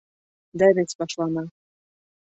[0.61, 1.47] Дәрес башлана.